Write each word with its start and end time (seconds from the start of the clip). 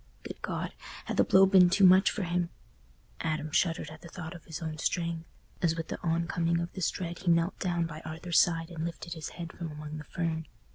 Good 0.23 0.41
God! 0.41 0.73
had 1.05 1.17
the 1.17 1.23
blow 1.23 1.45
been 1.45 1.69
too 1.69 1.85
much 1.85 2.09
for 2.09 2.23
him? 2.23 2.49
Adam 3.19 3.51
shuddered 3.51 3.91
at 3.91 4.01
the 4.01 4.07
thought 4.09 4.33
of 4.33 4.45
his 4.45 4.59
own 4.59 4.79
strength, 4.79 5.27
as 5.61 5.75
with 5.75 5.89
the 5.89 6.01
oncoming 6.01 6.59
of 6.59 6.73
this 6.73 6.89
dread 6.89 7.19
he 7.19 7.27
knelt 7.29 7.59
down 7.59 7.85
by 7.85 7.99
Arthur's 8.01 8.39
side 8.39 8.71
and 8.71 8.83
lifted 8.83 9.13
his 9.13 9.29
head 9.37 9.53
from 9.53 9.71
among 9.71 9.99
the 9.99 10.03
fern. 10.03 10.47